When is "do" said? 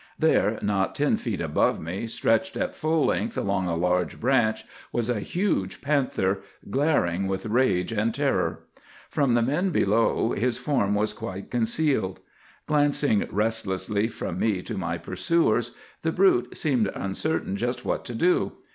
18.15-18.53